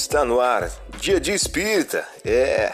[0.00, 0.70] Está no ar,
[1.00, 2.06] Dia de Espírita.
[2.24, 2.70] É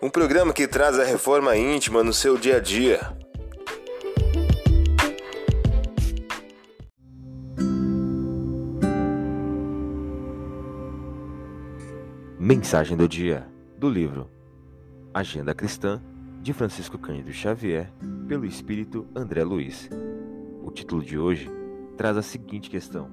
[0.00, 3.00] um programa que traz a reforma íntima no seu dia a dia.
[12.40, 13.46] Mensagem do dia
[13.76, 14.30] do livro
[15.12, 16.02] Agenda Cristã
[16.40, 17.92] de Francisco Cândido Xavier,
[18.26, 19.90] pelo espírito André Luiz.
[20.62, 21.50] O título de hoje
[21.98, 23.10] traz a seguinte questão: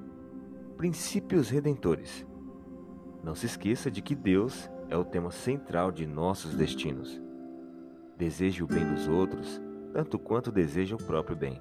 [0.78, 2.31] Princípios redentores.
[3.22, 7.20] Não se esqueça de que Deus é o tema central de nossos destinos.
[8.18, 9.60] Deseje o bem dos outros
[9.92, 11.60] tanto quanto deseja o próprio bem.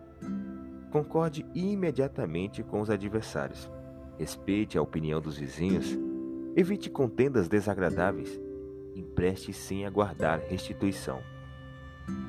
[0.90, 3.70] Concorde imediatamente com os adversários.
[4.18, 5.98] Respeite a opinião dos vizinhos.
[6.56, 8.40] Evite contendas desagradáveis.
[8.96, 11.22] Empreste sem aguardar restituição.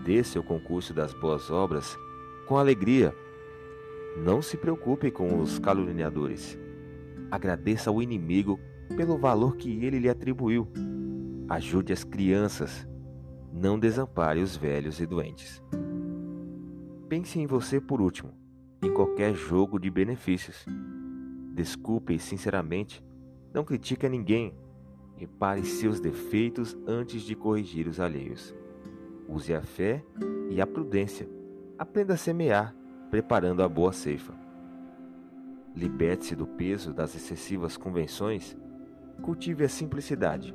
[0.05, 1.97] Dê seu concurso das boas obras
[2.47, 3.15] com alegria.
[4.17, 6.59] Não se preocupe com os caluniadores.
[7.31, 8.61] Agradeça ao inimigo
[8.97, 10.69] pelo valor que ele lhe atribuiu.
[11.49, 12.87] Ajude as crianças.
[13.53, 15.63] Não desampare os velhos e doentes.
[17.09, 18.33] Pense em você por último,
[18.83, 20.65] em qualquer jogo de benefícios.
[21.55, 23.05] Desculpe sinceramente.
[23.53, 24.55] Não critique a ninguém.
[25.17, 28.55] Repare seus defeitos antes de corrigir os alheios.
[29.29, 30.03] Use a fé
[30.51, 31.29] e a prudência.
[31.79, 32.75] Aprenda a semear,
[33.11, 34.33] preparando a boa ceifa.
[35.75, 38.57] Liberte-se do peso das excessivas convenções.
[39.23, 40.55] Cultive a simplicidade.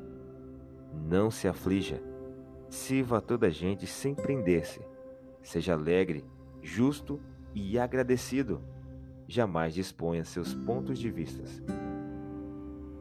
[0.93, 2.01] Não se aflija.
[2.69, 4.81] Sirva a toda gente sem prender-se.
[5.41, 6.25] Seja alegre,
[6.61, 7.19] justo
[7.55, 8.61] e agradecido.
[9.27, 11.63] Jamais disponha seus pontos de vistas.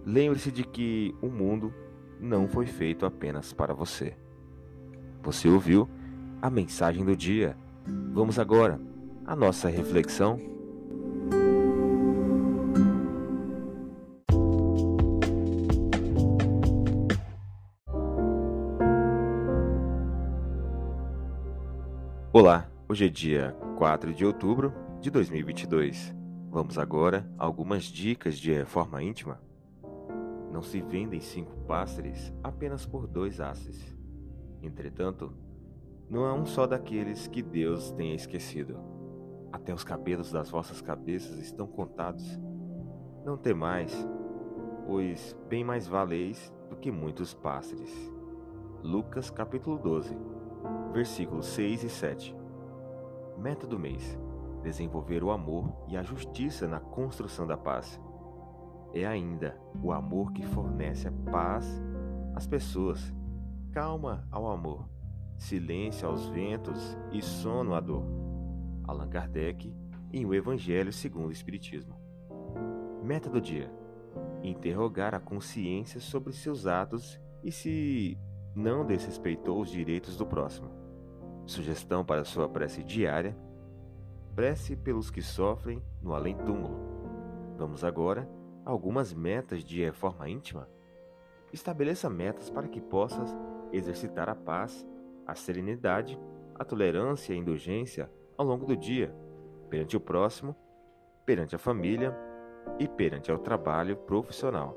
[0.04, 1.74] Lembre-se de que o mundo
[2.20, 4.16] não foi feito apenas para você.
[5.22, 5.88] Você ouviu
[6.40, 7.56] a mensagem do dia.
[8.12, 8.80] Vamos agora
[9.24, 10.55] à nossa reflexão.
[22.38, 24.70] Olá, hoje é dia 4 de outubro
[25.00, 26.14] de 2022.
[26.50, 29.40] Vamos agora a algumas dicas de reforma íntima.
[30.52, 33.96] Não se vendem cinco pássaros apenas por dois asses.
[34.62, 35.32] Entretanto,
[36.10, 38.78] não é um só daqueles que Deus tenha esquecido.
[39.50, 42.38] Até os cabelos das vossas cabeças estão contados.
[43.24, 44.06] Não temais,
[44.86, 47.90] pois bem mais valeis do que muitos pássaros.
[48.82, 50.14] Lucas capítulo 12,
[50.96, 52.36] versículos 6 e 7.
[53.36, 54.18] Meta do mês:
[54.62, 58.00] desenvolver o amor e a justiça na construção da paz.
[58.94, 61.82] É ainda o amor que fornece a paz
[62.34, 63.14] às pessoas
[63.72, 64.88] calma ao amor,
[65.36, 68.02] silêncio aos ventos e sono à dor.
[68.84, 69.76] Allan Kardec
[70.10, 71.94] em O Evangelho segundo o Espiritismo.
[73.02, 73.70] Meta do dia:
[74.42, 78.18] interrogar a consciência sobre seus atos e se
[78.54, 80.85] não desrespeitou os direitos do próximo.
[81.46, 83.36] Sugestão para sua prece diária:
[84.34, 86.76] prece pelos que sofrem no além-túmulo.
[87.56, 88.28] Vamos agora
[88.64, 90.68] a algumas metas de reforma íntima.
[91.52, 93.34] Estabeleça metas para que possas
[93.72, 94.84] exercitar a paz,
[95.26, 96.18] a serenidade,
[96.54, 99.14] a tolerância e a indulgência ao longo do dia,
[99.70, 100.54] perante o próximo,
[101.24, 102.14] perante a família
[102.78, 104.76] e perante o trabalho profissional.